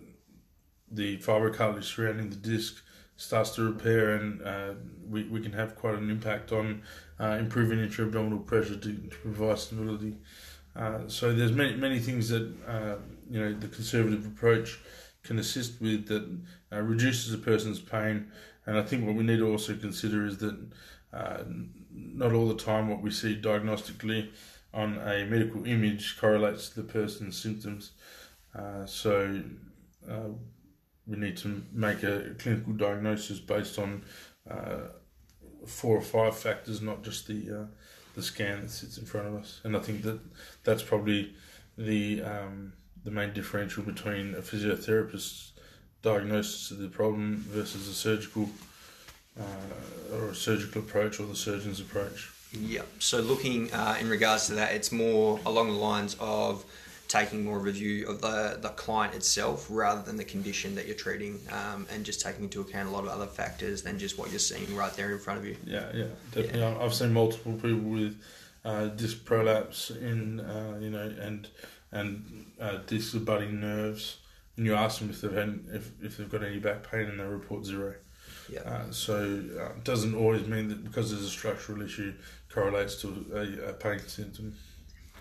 the 0.92 1.18
fibrocartilage 1.18 1.84
surrounding 1.84 2.30
the 2.30 2.36
disc 2.36 2.82
starts 3.18 3.52
to 3.52 3.64
repair, 3.64 4.16
and 4.16 4.42
uh, 4.42 4.74
we, 5.08 5.24
we 5.24 5.40
can 5.40 5.54
have 5.54 5.76
quite 5.76 5.96
an 5.96 6.10
impact 6.10 6.52
on 6.52 6.82
uh, 7.20 7.38
improving 7.40 7.80
intra-abdominal 7.80 8.40
pressure 8.40 8.76
to, 8.76 8.94
to 8.94 9.18
provide 9.22 9.60
stability. 9.60 10.18
So 11.08 11.34
there's 11.34 11.54
many 11.54 11.76
many 11.76 12.00
things 12.00 12.28
that 12.30 12.52
you 13.30 13.40
know 13.40 13.54
the 13.54 13.70
conservative 13.70 14.26
approach 14.26 14.80
can 15.24 15.40
assist 15.40 15.82
with 15.82 16.08
that 16.08 16.30
reduces 16.72 17.34
a 17.34 17.38
person's 17.38 17.80
pain, 17.80 18.30
and 18.66 18.78
I 18.78 18.82
think 18.82 19.06
what 19.06 19.16
we 19.16 19.24
need 19.24 19.38
to 19.38 19.50
also 19.50 19.76
consider 19.76 20.26
is 20.26 20.40
that 20.40 20.58
not 21.96 22.34
all 22.34 22.48
the 22.48 22.56
time 22.56 22.90
what 22.90 23.02
we 23.02 23.12
see 23.12 23.40
diagnostically 23.40 24.30
on 24.74 24.98
a 24.98 25.26
medical 25.26 25.66
image 25.66 26.18
correlates 26.20 26.70
to 26.70 26.82
the 26.82 26.92
person's 26.92 27.38
symptoms. 27.38 27.92
so 28.86 29.42
we 31.08 31.18
need 31.18 31.38
to 31.38 31.64
make 31.72 32.04
a 32.04 32.36
clinical 32.40 32.74
diagnosis 32.74 33.40
based 33.40 33.78
on 33.78 34.04
uh, 34.50 34.88
four 35.66 35.98
or 35.98 36.02
five 36.02 36.38
factors, 36.38 36.82
not 36.82 37.04
just 37.04 37.28
the 37.28 37.62
uh, 37.62 37.66
the 38.16 38.22
scan 38.22 38.62
that 38.62 38.70
sits 38.70 38.98
in 38.98 39.06
front 39.06 39.28
of 39.28 39.36
us. 39.36 39.62
And 39.64 39.76
I 39.76 39.80
think 39.80 40.04
that 40.04 40.20
that's 40.64 40.84
probably 40.84 41.34
the 41.78 42.24
um, 42.24 42.74
the 43.04 43.12
main 43.12 43.34
differential 43.34 43.84
between 43.84 44.34
a 44.36 44.42
physiotherapist's 44.42 45.54
diagnosis 46.02 46.72
of 46.72 46.80
the 46.80 46.88
problem 46.88 47.38
versus 47.50 47.88
a 47.88 47.94
surgical 47.94 48.50
uh, 49.40 50.16
or 50.16 50.30
a 50.30 50.36
surgical 50.36 50.82
approach 50.82 51.20
or 51.20 51.26
the 51.26 51.36
surgeon's 51.36 51.80
approach. 51.80 52.32
Yeah. 52.52 52.84
So 53.00 53.20
looking 53.20 53.72
uh, 53.74 53.98
in 54.00 54.10
regards 54.10 54.48
to 54.48 54.54
that, 54.56 54.74
it's 54.74 54.92
more 54.92 55.40
along 55.46 55.68
the 55.68 55.78
lines 55.78 56.16
of 56.20 56.64
taking 57.08 57.46
more 57.46 57.58
of 57.58 57.68
a 57.68 57.72
view 57.72 58.08
of 58.08 58.22
the, 58.22 58.58
the 58.62 58.70
client 58.70 59.14
itself 59.14 59.68
rather 59.70 60.02
than 60.02 60.18
the 60.18 60.24
condition 60.24 60.74
that 60.76 60.88
you're 60.88 60.96
treating 60.96 61.40
um, 61.52 61.86
and 61.92 62.04
just 62.04 62.20
taking 62.22 62.46
into 62.46 62.62
account 62.62 62.90
a 62.90 62.92
lot 62.92 63.04
of 63.04 63.10
other 63.10 63.28
factors 63.28 63.84
than 63.84 64.00
just 64.00 64.18
what 64.18 64.32
you're 64.32 64.40
seeing 64.40 64.76
right 64.76 64.94
there 64.94 65.12
in 65.12 65.20
front 65.20 65.40
of 65.40 65.46
you. 65.46 65.56
Yeah, 65.66 65.92
yeah, 65.94 66.06
definitely. 66.32 66.60
Yeah. 66.62 66.78
I've 66.80 66.94
seen 66.94 67.14
multiple 67.14 67.54
people 67.54 67.78
with 67.78 68.20
uh, 68.64 68.88
disc 68.88 69.24
prolapse 69.24 69.92
in, 69.92 70.40
uh, 70.40 70.78
you 70.82 70.90
know, 70.90 71.14
and 71.22 71.48
and 71.92 72.46
uh, 72.60 72.80
disc 72.88 73.14
abutting 73.14 73.62
nerves, 73.62 74.18
and 74.58 74.66
you 74.66 74.74
ask 74.74 75.00
them 75.00 75.10
if 75.10 75.22
they've 75.22 75.32
had 75.32 75.60
if, 75.72 75.92
if 76.02 76.18
they've 76.18 76.30
got 76.30 76.44
any 76.44 76.60
back 76.60 76.90
pain, 76.90 77.06
and 77.06 77.20
they 77.20 77.24
report 77.24 77.64
zero. 77.64 77.94
Yeah. 78.50 78.62
Uh, 78.62 78.92
so 78.92 79.16
uh, 79.60 79.70
it 79.72 79.84
doesn't 79.84 80.16
always 80.16 80.48
mean 80.48 80.70
that 80.70 80.84
because 80.84 81.12
there's 81.12 81.24
a 81.24 81.30
structural 81.30 81.82
issue 81.82 82.14
correlates 82.50 82.96
to 83.02 83.26
a, 83.34 83.70
a 83.70 83.74
pain 83.74 84.00
symptom. 84.08 84.56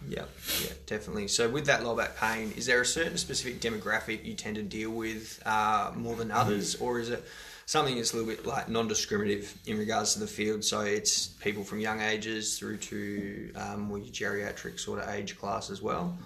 Yeah, 0.08 0.24
yeah, 0.62 0.72
definitely. 0.86 1.28
So 1.28 1.48
with 1.48 1.66
that 1.66 1.82
low 1.82 1.96
back 1.96 2.16
pain, 2.16 2.52
is 2.56 2.66
there 2.66 2.80
a 2.80 2.86
certain 2.86 3.16
specific 3.16 3.60
demographic 3.60 4.24
you 4.24 4.34
tend 4.34 4.56
to 4.56 4.62
deal 4.62 4.90
with 4.90 5.42
uh, 5.46 5.92
more 5.94 6.14
than 6.16 6.30
others, 6.30 6.74
or 6.76 7.00
is 7.00 7.10
it 7.10 7.24
something 7.66 7.96
that's 7.96 8.12
a 8.12 8.16
little 8.16 8.30
bit 8.30 8.44
like 8.44 8.68
non-discriminative 8.68 9.56
in 9.66 9.78
regards 9.78 10.14
to 10.14 10.20
the 10.20 10.26
field? 10.26 10.62
So 10.64 10.80
it's 10.80 11.28
people 11.28 11.64
from 11.64 11.80
young 11.80 12.00
ages 12.00 12.58
through 12.58 12.78
to 12.78 13.52
um, 13.56 13.80
more 13.82 13.98
geriatric 13.98 14.78
sort 14.78 14.98
of 14.98 15.08
age 15.08 15.38
class 15.38 15.70
as 15.70 15.80
well. 15.80 16.18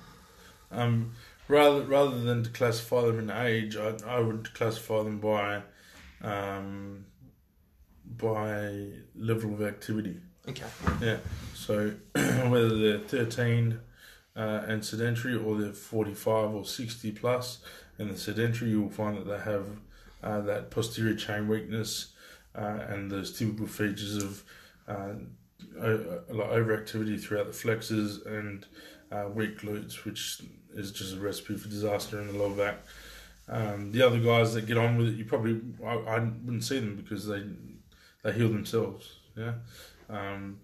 Um, 0.73 1.12
rather 1.47 1.83
rather 1.83 2.19
than 2.19 2.43
to 2.45 2.50
classify 2.50 3.02
them 3.02 3.19
in 3.19 3.31
age, 3.31 3.76
I, 3.76 3.95
I 4.07 4.21
would 4.21 4.52
classify 4.55 5.02
them 5.05 5.19
by 5.19 5.62
um, 6.22 7.04
by 8.04 8.87
level 9.16 9.54
of 9.54 9.62
activity. 9.62 10.20
Okay. 10.48 10.66
Yeah. 11.02 11.18
So 11.54 11.92
whether 12.14 12.76
they're 12.76 12.98
13 12.98 13.78
uh, 14.37 14.40
and 14.66 14.84
sedentary 14.84 15.37
or 15.37 15.56
they're 15.56 15.72
45 15.72 16.54
or 16.54 16.64
60 16.64 17.12
plus 17.12 17.58
and 17.98 18.10
the 18.10 18.16
sedentary, 18.16 18.70
you 18.70 18.82
will 18.82 18.90
find 18.90 19.16
that 19.18 19.26
they 19.26 19.38
have 19.38 19.66
uh, 20.22 20.40
that 20.42 20.70
posterior 20.70 21.14
chain 21.14 21.48
weakness 21.48 22.14
uh, 22.54 22.78
and 22.88 23.10
those 23.10 23.37
typical 23.37 23.66
features 23.66 24.16
of 24.16 24.44
uh, 24.88 25.14
like 25.76 26.50
overactivity 26.50 27.20
throughout 27.20 27.46
the 27.46 27.52
flexors 27.52 28.22
and 28.25 28.66
uh, 29.12 29.26
weak 29.32 29.60
glutes, 29.60 30.04
which 30.04 30.42
is 30.75 30.92
just 30.92 31.14
a 31.14 31.18
recipe 31.18 31.56
for 31.56 31.68
disaster 31.68 32.20
in 32.20 32.26
the 32.28 32.32
lower 32.32 32.54
back. 32.54 32.78
Um, 33.50 33.93
the 33.93 34.02
other 34.02 34.19
guys 34.19 34.55
that 34.55 34.67
get 34.67 34.76
on 34.76 34.99
with 34.99 35.09
it, 35.09 35.14
you 35.14 35.25
probably 35.25 35.61
I, 35.85 35.95
I 35.95 36.19
wouldn't 36.19 36.64
see 36.64 36.78
them 36.78 36.97
because 36.97 37.26
they 37.26 37.45
they 38.23 38.33
heal 38.33 38.49
themselves. 38.49 39.17
Yeah, 39.37 39.55
um, 40.11 40.61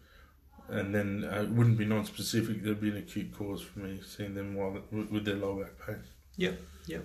and 0.69 0.95
then 0.95 1.29
uh, 1.31 1.43
it 1.43 1.51
wouldn't 1.51 1.79
be 1.79 1.85
non-specific. 1.85 2.63
There'd 2.63 2.81
be 2.81 2.91
an 2.91 2.99
acute 2.99 3.37
cause 3.37 3.63
for 3.63 3.81
me 3.81 4.01
seeing 4.07 4.35
them 4.35 4.55
while 4.55 4.77
with 4.91 5.25
their 5.25 5.37
low 5.37 5.63
back 5.63 5.87
pain. 5.87 6.03
Yep, 6.37 6.61
yep. 6.87 7.05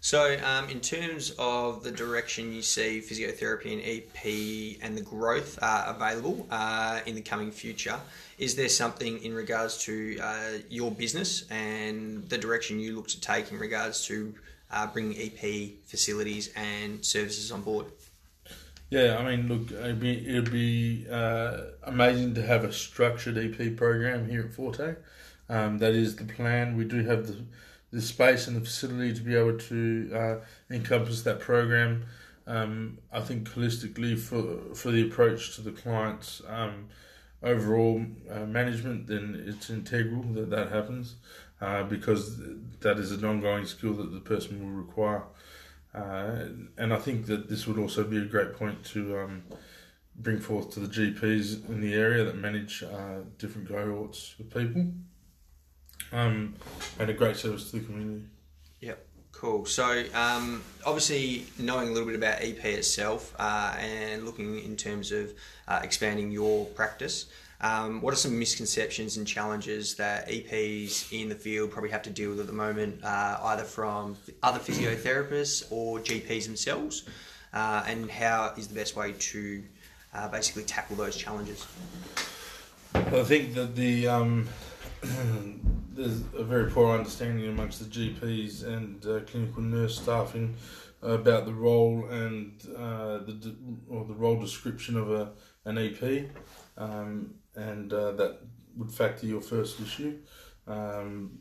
So, 0.00 0.38
um, 0.44 0.68
in 0.70 0.80
terms 0.80 1.34
of 1.38 1.82
the 1.82 1.90
direction 1.90 2.52
you 2.52 2.62
see 2.62 3.00
physiotherapy 3.00 3.72
and 3.72 3.82
EP 3.82 4.80
and 4.80 4.96
the 4.96 5.02
growth 5.02 5.58
uh, 5.60 5.86
available 5.88 6.46
uh, 6.52 7.00
in 7.04 7.16
the 7.16 7.20
coming 7.20 7.50
future, 7.50 7.98
is 8.38 8.54
there 8.54 8.68
something 8.68 9.20
in 9.24 9.34
regards 9.34 9.78
to 9.84 10.16
uh, 10.22 10.58
your 10.70 10.92
business 10.92 11.50
and 11.50 12.28
the 12.28 12.38
direction 12.38 12.78
you 12.78 12.94
look 12.94 13.08
to 13.08 13.20
take 13.20 13.50
in 13.50 13.58
regards 13.58 14.06
to 14.06 14.32
uh, 14.70 14.86
bringing 14.86 15.16
EP 15.18 15.70
facilities 15.86 16.50
and 16.56 17.04
services 17.04 17.50
on 17.52 17.62
board? 17.62 17.86
Yeah, 18.90 19.18
I 19.18 19.24
mean, 19.24 19.48
look, 19.48 19.70
it'd 19.70 20.00
be 20.00 20.26
it'd 20.26 20.50
be 20.50 21.06
uh, 21.10 21.58
amazing 21.82 22.34
to 22.34 22.42
have 22.42 22.64
a 22.64 22.72
structured 22.72 23.36
EP 23.36 23.76
program 23.76 24.28
here 24.28 24.42
at 24.42 24.54
Forte. 24.54 24.96
Um, 25.50 25.78
that 25.78 25.92
is 25.92 26.16
the 26.16 26.24
plan. 26.24 26.76
We 26.76 26.84
do 26.84 27.04
have 27.04 27.26
the 27.26 27.44
the 27.90 28.02
space 28.02 28.46
and 28.46 28.56
the 28.56 28.60
facility 28.60 29.14
to 29.14 29.20
be 29.22 29.34
able 29.34 29.58
to 29.58 30.10
uh, 30.14 30.74
encompass 30.74 31.22
that 31.22 31.40
program. 31.40 32.04
Um, 32.46 32.98
I 33.12 33.20
think 33.20 33.48
holistically 33.50 34.18
for 34.18 34.74
for 34.74 34.90
the 34.90 35.02
approach 35.02 35.54
to 35.56 35.60
the 35.60 35.72
clients, 35.72 36.40
um, 36.48 36.88
overall 37.42 38.04
uh, 38.30 38.46
management, 38.46 39.06
then 39.06 39.44
it's 39.46 39.68
integral 39.68 40.22
that 40.34 40.48
that 40.48 40.72
happens 40.72 41.16
uh, 41.60 41.82
because 41.84 42.40
that 42.80 42.98
is 42.98 43.12
an 43.12 43.24
ongoing 43.24 43.66
skill 43.66 43.94
that 43.94 44.12
the 44.12 44.20
person 44.20 44.60
will 44.60 44.82
require. 44.82 45.24
Uh, 45.94 46.46
and 46.76 46.92
I 46.92 46.98
think 46.98 47.26
that 47.26 47.48
this 47.48 47.66
would 47.66 47.78
also 47.78 48.04
be 48.04 48.18
a 48.18 48.24
great 48.24 48.54
point 48.54 48.84
to 48.86 49.18
um, 49.18 49.42
bring 50.14 50.38
forth 50.38 50.70
to 50.74 50.80
the 50.80 50.86
GPs 50.88 51.68
in 51.68 51.80
the 51.80 51.94
area 51.94 52.24
that 52.24 52.36
manage 52.36 52.82
uh, 52.82 53.20
different 53.38 53.68
cohorts 53.68 54.34
of 54.38 54.50
people, 54.50 54.92
um, 56.12 56.54
and 56.98 57.10
a 57.10 57.14
great 57.14 57.36
service 57.36 57.70
to 57.70 57.78
the 57.78 57.86
community. 57.86 58.26
Cool. 59.38 59.66
So 59.66 60.04
um, 60.14 60.64
obviously, 60.84 61.46
knowing 61.60 61.90
a 61.90 61.92
little 61.92 62.08
bit 62.08 62.16
about 62.16 62.42
EP 62.42 62.64
itself 62.64 63.32
uh, 63.38 63.72
and 63.78 64.24
looking 64.24 64.58
in 64.58 64.76
terms 64.76 65.12
of 65.12 65.32
uh, 65.68 65.78
expanding 65.84 66.32
your 66.32 66.66
practice. 66.66 67.26
Um, 67.60 68.00
what 68.00 68.12
are 68.12 68.16
some 68.16 68.36
misconceptions 68.36 69.16
and 69.16 69.24
challenges 69.24 69.94
that 69.94 70.28
EPs 70.28 71.12
in 71.12 71.28
the 71.28 71.36
field 71.36 71.70
probably 71.70 71.90
have 71.90 72.02
to 72.02 72.10
deal 72.10 72.30
with 72.30 72.40
at 72.40 72.48
the 72.48 72.52
moment, 72.52 73.04
uh, 73.04 73.38
either 73.44 73.62
from 73.62 74.16
other 74.42 74.58
physiotherapists 74.58 75.70
or 75.70 76.00
GPs 76.00 76.46
themselves? 76.46 77.04
Uh, 77.54 77.84
and 77.86 78.10
how 78.10 78.52
is 78.56 78.66
the 78.66 78.74
best 78.74 78.96
way 78.96 79.12
to 79.20 79.62
uh, 80.14 80.26
basically 80.26 80.64
tackle 80.64 80.96
those 80.96 81.14
challenges? 81.14 81.64
I 82.92 83.22
think 83.22 83.54
that 83.54 83.76
the 83.76 84.08
um, 84.08 84.48
there's 85.98 86.22
a 86.36 86.44
very 86.44 86.70
poor 86.70 86.96
understanding 86.96 87.48
amongst 87.48 87.80
the 87.80 87.86
GPs 87.86 88.64
and 88.64 89.04
uh, 89.04 89.20
clinical 89.26 89.62
nurse 89.62 90.00
staffing 90.00 90.54
about 91.02 91.44
the 91.44 91.52
role 91.52 92.06
and 92.08 92.52
uh, 92.76 93.18
the 93.18 93.56
or 93.88 94.04
the 94.04 94.14
role 94.14 94.40
description 94.40 94.96
of 94.96 95.10
a 95.10 95.32
an 95.64 95.76
EP. 95.76 96.30
Um, 96.76 97.34
and 97.56 97.92
uh, 97.92 98.12
that 98.12 98.38
would 98.76 98.92
factor 98.92 99.26
your 99.26 99.40
first 99.40 99.80
issue. 99.80 100.18
Um, 100.68 101.40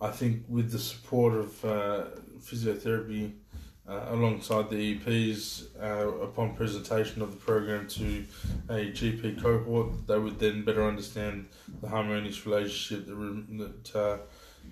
I 0.00 0.10
think 0.10 0.44
with 0.48 0.72
the 0.72 0.80
support 0.80 1.34
of 1.34 1.64
uh, 1.64 2.04
physiotherapy 2.40 3.34
uh, 3.88 4.06
alongside 4.08 4.70
the 4.70 4.96
EPs 4.96 5.64
uh, 5.80 6.08
upon 6.22 6.54
presentation 6.54 7.20
of 7.20 7.32
the 7.32 7.36
program 7.36 7.88
to 7.88 8.24
a 8.68 8.92
GP 8.92 9.42
cohort, 9.42 10.06
they 10.06 10.18
would 10.18 10.38
then 10.38 10.64
better 10.64 10.84
understand 10.84 11.48
the 11.80 11.88
harmonious 11.88 12.46
relationship 12.46 13.06
that 13.06 13.82
that, 13.92 13.96
uh, 13.98 14.18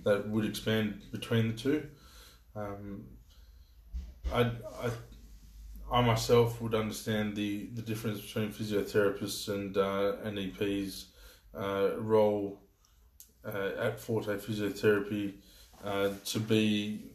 that 0.05 0.29
would 0.29 0.45
expand 0.45 1.03
between 1.11 1.49
the 1.49 1.55
two. 1.55 1.87
Um, 2.55 3.05
I, 4.33 4.43
I 4.43 4.91
I 5.91 6.01
myself 6.03 6.61
would 6.63 6.75
understand 6.75 7.35
the, 7.35 7.67
the 7.75 7.83
difference 7.83 8.21
between 8.21 8.53
physiotherapists 8.53 9.53
and 9.53 9.77
uh, 9.77 10.17
and 10.23 10.39
EPs 10.39 11.07
uh, 11.53 11.97
role 11.99 12.61
uh, 13.45 13.71
at 13.77 13.99
Forte 13.99 14.37
Physiotherapy 14.37 15.35
to 16.25 16.41
be 16.41 17.11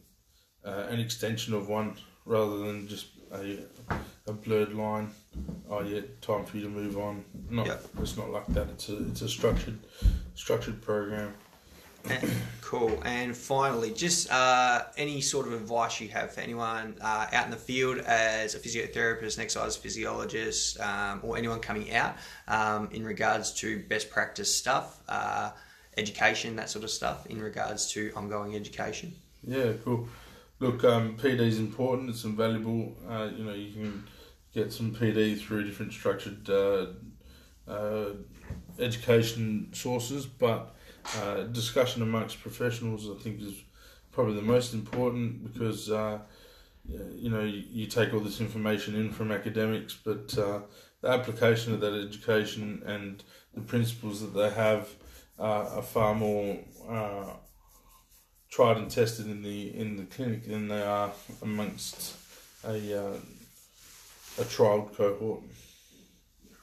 uh, 0.66 0.86
an 0.90 1.00
extension 1.00 1.54
of 1.54 1.68
one 1.68 1.94
rather 2.24 2.58
than 2.58 2.88
just 2.88 3.06
a, 3.32 3.58
a 4.26 4.32
blurred 4.32 4.74
line. 4.74 5.10
Oh 5.70 5.80
yeah, 5.82 6.00
time 6.20 6.44
for 6.44 6.56
you 6.56 6.64
to 6.64 6.68
move 6.68 6.98
on. 6.98 7.24
No, 7.50 7.64
Yep. 7.64 7.84
it's 8.00 8.16
not 8.16 8.30
like 8.30 8.46
that. 8.48 8.68
It's 8.70 8.88
a 8.88 8.96
it's 9.08 9.22
a 9.22 9.28
structured 9.28 9.78
structured 10.34 10.82
program. 10.82 11.34
And- 12.08 12.30
cool. 12.60 13.02
And 13.04 13.36
finally, 13.36 13.92
just 13.92 14.30
uh, 14.30 14.84
any 14.96 15.20
sort 15.20 15.48
of 15.48 15.54
advice 15.54 16.00
you 16.00 16.08
have 16.10 16.32
for 16.32 16.40
anyone 16.40 16.94
uh, 17.00 17.26
out 17.32 17.46
in 17.46 17.50
the 17.50 17.56
field 17.56 17.98
as 17.98 18.54
a 18.54 18.60
physiotherapist, 18.60 19.36
an 19.38 19.42
exercise 19.42 19.76
physiologist, 19.76 20.78
um, 20.80 21.18
or 21.24 21.36
anyone 21.36 21.58
coming 21.58 21.92
out 21.94 22.14
um, 22.46 22.88
in 22.92 23.04
regards 23.04 23.52
to 23.54 23.80
best 23.88 24.08
practice 24.08 24.54
stuff, 24.54 25.00
uh, 25.08 25.50
education, 25.96 26.54
that 26.56 26.70
sort 26.70 26.84
of 26.84 26.90
stuff, 26.90 27.26
in 27.26 27.40
regards 27.42 27.90
to 27.92 28.12
ongoing 28.14 28.54
education. 28.54 29.12
Yeah, 29.42 29.72
cool. 29.84 30.08
Look, 30.58 30.84
um, 30.84 31.18
PD 31.18 31.40
is 31.40 31.58
important. 31.58 32.08
It's 32.08 32.24
invaluable. 32.24 32.96
Uh, 33.06 33.28
you 33.36 33.44
know, 33.44 33.52
you 33.52 33.72
can 33.72 34.04
get 34.54 34.72
some 34.72 34.94
PD 34.94 35.38
through 35.38 35.64
different 35.64 35.92
structured 35.92 36.48
uh, 36.48 36.86
uh, 37.68 38.12
education 38.78 39.68
sources, 39.72 40.24
but 40.24 40.74
uh, 41.18 41.42
discussion 41.42 42.00
amongst 42.00 42.40
professionals, 42.40 43.06
I 43.08 43.22
think, 43.22 43.42
is 43.42 43.54
probably 44.12 44.34
the 44.34 44.42
most 44.42 44.72
important 44.72 45.52
because 45.52 45.90
uh, 45.90 46.20
you 46.88 47.28
know 47.28 47.42
you, 47.42 47.62
you 47.70 47.86
take 47.86 48.14
all 48.14 48.20
this 48.20 48.40
information 48.40 48.94
in 48.94 49.10
from 49.10 49.30
academics, 49.30 49.92
but 49.92 50.36
uh, 50.38 50.60
the 51.02 51.08
application 51.08 51.74
of 51.74 51.80
that 51.80 51.92
education 51.92 52.82
and 52.86 53.22
the 53.52 53.60
principles 53.60 54.22
that 54.22 54.32
they 54.32 54.48
have 54.48 54.88
are 55.38 55.82
far 55.82 56.14
more 56.14 56.56
tried 58.50 58.76
and 58.76 58.90
tested 58.90 59.26
in 59.26 59.42
the 59.42 59.76
in 59.76 59.96
the 59.96 60.04
clinic 60.04 60.46
than 60.46 60.68
they 60.68 60.82
are 60.82 61.10
amongst 61.42 62.16
a 62.64 63.06
uh, 63.06 63.16
a 64.40 64.44
trial 64.44 64.90
cohort. 64.96 65.42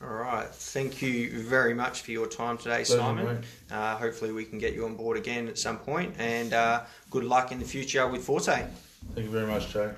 All 0.01 0.09
right. 0.09 0.47
Thank 0.49 1.01
you 1.01 1.41
very 1.43 1.73
much 1.73 2.01
for 2.01 2.11
your 2.11 2.27
time 2.27 2.57
today, 2.57 2.83
Pleasure, 2.83 2.99
Simon. 2.99 3.43
Uh, 3.71 3.95
hopefully, 3.95 4.33
we 4.33 4.43
can 4.43 4.59
get 4.59 4.73
you 4.73 4.85
on 4.85 4.95
board 4.95 5.17
again 5.17 5.47
at 5.47 5.57
some 5.57 5.77
point, 5.77 6.13
and 6.17 6.53
uh, 6.53 6.83
good 7.09 7.23
luck 7.23 7.53
in 7.53 7.59
the 7.59 7.65
future 7.65 8.05
with 8.07 8.23
Forte. 8.25 8.67
Thank 9.13 9.25
you 9.25 9.29
very 9.29 9.47
much, 9.47 9.71
Jay. 9.71 9.91